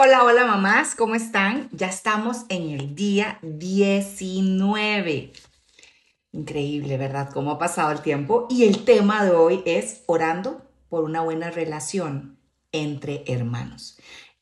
Hola, 0.00 0.22
hola 0.22 0.46
mamás, 0.46 0.94
¿cómo 0.94 1.16
están? 1.16 1.68
Ya 1.72 1.88
estamos 1.88 2.44
en 2.50 2.70
el 2.70 2.94
día 2.94 3.40
19. 3.42 5.32
Increíble, 6.30 6.96
¿verdad? 6.96 7.30
¿Cómo 7.34 7.50
ha 7.50 7.58
pasado 7.58 7.90
el 7.90 8.00
tiempo? 8.00 8.46
Y 8.48 8.62
el 8.62 8.84
tema 8.84 9.24
de 9.24 9.32
hoy 9.32 9.60
es 9.66 10.04
orando 10.06 10.62
por 10.88 11.02
una 11.02 11.22
buena 11.22 11.50
relación 11.50 12.38
entre 12.70 13.24
hermanos. 13.26 13.98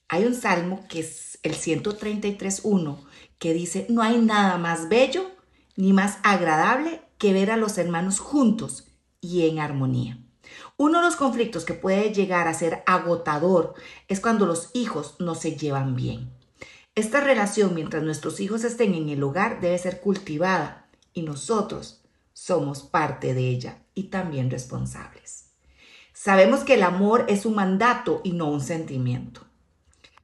Hay 0.08 0.27
un 0.27 0.34
salmo 0.34 0.84
que 0.90 1.01
es 1.01 1.38
el 1.42 1.54
133.1 1.54 2.99
que 3.38 3.54
dice, 3.54 3.87
no 3.88 4.03
hay 4.03 4.19
nada 4.19 4.59
más 4.59 4.91
bello 4.91 5.31
ni 5.75 5.95
más 5.95 6.19
agradable 6.23 7.01
que 7.17 7.33
ver 7.33 7.51
a 7.51 7.57
los 7.57 7.79
hermanos 7.79 8.19
juntos 8.19 8.88
y 9.23 9.49
en 9.49 9.61
armonía. 9.61 10.19
Uno 10.76 10.99
de 10.99 11.06
los 11.06 11.17
conflictos 11.17 11.65
que 11.65 11.74
puede 11.74 12.13
llegar 12.13 12.49
a 12.49 12.54
ser 12.54 12.83
agotador 12.87 13.74
es 14.08 14.21
cuando 14.21 14.46
los 14.46 14.71
hijos 14.74 15.17
no 15.19 15.35
se 15.35 15.56
llevan 15.56 15.96
bien. 15.96 16.30
Esta 16.95 17.20
relación 17.20 17.74
mientras 17.74 18.02
nuestros 18.02 18.41
hijos 18.41 18.64
estén 18.64 18.95
en 18.95 19.09
el 19.09 19.22
hogar 19.22 19.60
debe 19.60 19.77
ser 19.78 20.00
cultivada 20.00 20.88
y 21.12 21.22
nosotros 21.22 22.02
somos 22.32 22.82
parte 22.82 23.34
de 23.34 23.48
ella 23.48 23.82
y 23.95 24.05
también 24.05 24.50
responsables. 24.50 25.50
Sabemos 26.12 26.64
que 26.64 26.74
el 26.74 26.83
amor 26.83 27.27
es 27.28 27.44
un 27.44 27.55
mandato 27.55 28.20
y 28.24 28.33
no 28.33 28.50
un 28.50 28.62
sentimiento. 28.62 29.42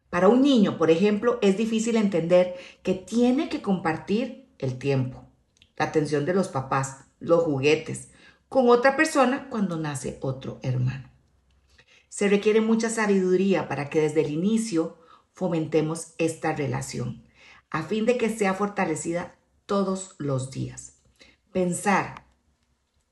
Para 0.09 0.29
un 0.29 0.43
niño, 0.43 0.79
por 0.79 0.91
ejemplo, 0.91 1.39
es 1.43 1.57
difícil 1.57 1.97
entender 1.97 2.55
que 2.83 2.95
tiene 2.95 3.48
que 3.48 3.62
compartir 3.62 4.47
el 4.59 4.79
tiempo, 4.79 5.25
la 5.77 5.87
atención 5.87 6.25
de 6.27 6.34
los 6.34 6.48
papás, 6.48 7.05
los 7.19 7.43
juguetes, 7.45 8.09
con 8.52 8.69
otra 8.69 8.97
persona 8.97 9.48
cuando 9.48 9.79
nace 9.79 10.19
otro 10.20 10.61
hermano. 10.62 11.09
Se 12.11 12.29
requiere 12.29 12.61
mucha 12.61 12.91
sabiduría 12.91 13.66
para 13.66 13.88
que 13.88 14.02
desde 14.02 14.20
el 14.20 14.30
inicio 14.30 14.98
fomentemos 15.33 16.12
esta 16.19 16.52
relación, 16.52 17.25
a 17.70 17.83
fin 17.83 18.05
de 18.05 18.19
que 18.19 18.28
sea 18.28 18.52
fortalecida 18.52 19.34
todos 19.64 20.14
los 20.19 20.50
días. 20.50 20.98
Pensar 21.50 22.27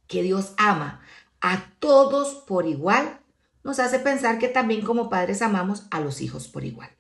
que 0.06 0.22
Dios 0.22 0.52
ama 0.58 1.00
a 1.41 1.72
todos 1.78 2.34
por 2.47 2.66
igual 2.66 3.20
nos 3.64 3.78
hace 3.78 3.98
pensar 3.98 4.38
que 4.38 4.48
también 4.48 4.82
como 4.82 5.08
padres 5.08 5.41
amamos 5.41 5.86
a 5.91 6.00
los 6.00 6.20
hijos 6.20 6.48
por 6.48 6.64
igual. 6.64 6.91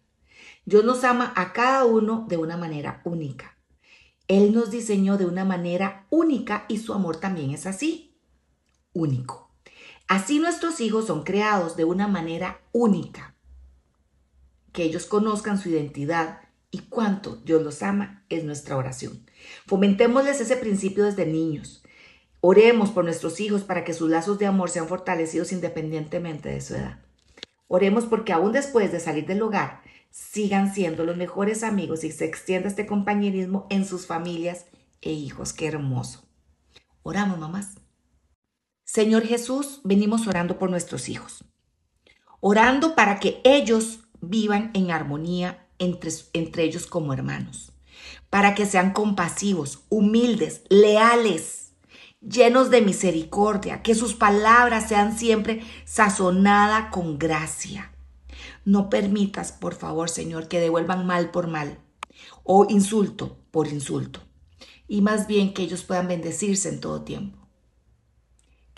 Dios 0.64 0.84
nos 0.84 1.04
ama 1.04 1.34
a 1.36 1.52
cada 1.52 1.84
uno 1.84 2.24
de 2.26 2.38
una 2.38 2.56
manera 2.56 3.02
única. 3.04 3.58
Él 4.28 4.54
nos 4.54 4.70
diseñó 4.70 5.18
de 5.18 5.26
una 5.26 5.44
manera 5.44 6.06
única 6.08 6.64
y 6.68 6.78
su 6.78 6.94
amor 6.94 7.16
también 7.16 7.50
es 7.50 7.66
así 7.66 8.09
único. 8.92 9.50
Así 10.08 10.38
nuestros 10.38 10.80
hijos 10.80 11.06
son 11.06 11.22
creados 11.22 11.76
de 11.76 11.84
una 11.84 12.08
manera 12.08 12.60
única. 12.72 13.34
Que 14.72 14.82
ellos 14.82 15.06
conozcan 15.06 15.58
su 15.58 15.68
identidad 15.68 16.40
y 16.70 16.80
cuánto 16.80 17.36
Dios 17.36 17.62
los 17.62 17.82
ama 17.82 18.24
es 18.28 18.44
nuestra 18.44 18.76
oración. 18.76 19.24
Fomentémosles 19.66 20.40
ese 20.40 20.56
principio 20.56 21.04
desde 21.04 21.26
niños. 21.26 21.82
Oremos 22.40 22.90
por 22.90 23.04
nuestros 23.04 23.40
hijos 23.40 23.64
para 23.64 23.84
que 23.84 23.92
sus 23.92 24.10
lazos 24.10 24.38
de 24.38 24.46
amor 24.46 24.70
sean 24.70 24.88
fortalecidos 24.88 25.52
independientemente 25.52 26.48
de 26.48 26.60
su 26.60 26.74
edad. 26.74 27.00
Oremos 27.68 28.06
porque 28.06 28.32
aún 28.32 28.52
después 28.52 28.90
de 28.92 29.00
salir 29.00 29.26
del 29.26 29.42
hogar 29.42 29.82
sigan 30.10 30.74
siendo 30.74 31.04
los 31.04 31.16
mejores 31.16 31.62
amigos 31.62 32.02
y 32.02 32.10
se 32.10 32.24
extienda 32.24 32.68
este 32.68 32.86
compañerismo 32.86 33.66
en 33.70 33.84
sus 33.84 34.06
familias 34.06 34.66
e 35.02 35.12
hijos. 35.12 35.52
Qué 35.52 35.68
hermoso. 35.68 36.24
Oramos, 37.02 37.38
mamás. 37.38 37.79
Señor 38.92 39.24
Jesús, 39.24 39.80
venimos 39.84 40.26
orando 40.26 40.58
por 40.58 40.68
nuestros 40.68 41.08
hijos, 41.08 41.44
orando 42.40 42.96
para 42.96 43.20
que 43.20 43.40
ellos 43.44 44.00
vivan 44.20 44.72
en 44.74 44.90
armonía 44.90 45.64
entre, 45.78 46.10
entre 46.32 46.64
ellos 46.64 46.88
como 46.88 47.12
hermanos, 47.12 47.70
para 48.30 48.56
que 48.56 48.66
sean 48.66 48.92
compasivos, 48.92 49.84
humildes, 49.90 50.62
leales, 50.70 51.70
llenos 52.20 52.70
de 52.70 52.80
misericordia, 52.80 53.80
que 53.80 53.94
sus 53.94 54.14
palabras 54.14 54.88
sean 54.88 55.16
siempre 55.16 55.62
sazonadas 55.84 56.90
con 56.90 57.16
gracia. 57.16 57.92
No 58.64 58.90
permitas, 58.90 59.52
por 59.52 59.74
favor, 59.74 60.10
Señor, 60.10 60.48
que 60.48 60.58
devuelvan 60.58 61.06
mal 61.06 61.30
por 61.30 61.46
mal 61.46 61.78
o 62.42 62.66
insulto 62.68 63.38
por 63.52 63.68
insulto, 63.68 64.18
y 64.88 65.00
más 65.00 65.28
bien 65.28 65.54
que 65.54 65.62
ellos 65.62 65.84
puedan 65.84 66.08
bendecirse 66.08 66.68
en 66.68 66.80
todo 66.80 67.02
tiempo 67.02 67.39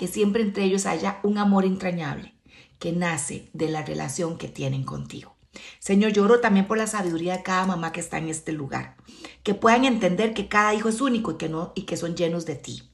que 0.02 0.08
siempre 0.08 0.42
entre 0.42 0.64
ellos 0.64 0.86
haya 0.86 1.20
un 1.22 1.38
amor 1.38 1.64
entrañable 1.64 2.34
que 2.80 2.90
nace 2.90 3.50
de 3.52 3.68
la 3.68 3.82
relación 3.84 4.36
que 4.36 4.48
tienen 4.48 4.82
contigo. 4.82 5.36
Señor, 5.78 6.12
lloro 6.12 6.40
también 6.40 6.66
por 6.66 6.76
la 6.76 6.88
sabiduría 6.88 7.36
de 7.36 7.44
cada 7.44 7.66
mamá 7.66 7.92
que 7.92 8.00
está 8.00 8.18
en 8.18 8.28
este 8.28 8.50
lugar, 8.50 8.96
que 9.44 9.54
puedan 9.54 9.84
entender 9.84 10.34
que 10.34 10.48
cada 10.48 10.74
hijo 10.74 10.88
es 10.88 11.00
único 11.00 11.30
y 11.30 11.36
que, 11.36 11.48
no, 11.48 11.70
y 11.76 11.82
que 11.82 11.96
son 11.96 12.16
llenos 12.16 12.46
de 12.46 12.56
ti. 12.56 12.90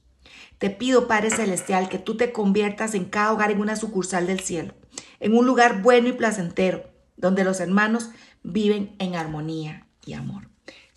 Te 0.59 0.69
pido, 0.69 1.07
Padre 1.07 1.31
Celestial, 1.31 1.89
que 1.89 1.97
tú 1.97 2.15
te 2.15 2.31
conviertas 2.31 2.93
en 2.93 3.05
cada 3.05 3.33
hogar 3.33 3.49
en 3.49 3.61
una 3.61 3.75
sucursal 3.75 4.27
del 4.27 4.41
cielo, 4.41 4.75
en 5.19 5.35
un 5.35 5.47
lugar 5.47 5.81
bueno 5.81 6.09
y 6.09 6.13
placentero, 6.13 6.91
donde 7.17 7.43
los 7.43 7.59
hermanos 7.59 8.11
viven 8.43 8.95
en 8.99 9.15
armonía 9.15 9.87
y 10.05 10.13
amor. 10.13 10.47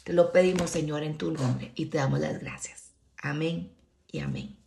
Te 0.04 0.12
lo 0.12 0.30
pedimos, 0.30 0.68
Señor, 0.68 1.04
en 1.04 1.16
tu 1.16 1.30
nombre 1.30 1.72
y 1.74 1.86
te 1.86 1.96
damos 1.96 2.20
las 2.20 2.38
gracias. 2.38 2.90
Amén 3.16 3.72
y 4.10 4.18
amén. 4.18 4.61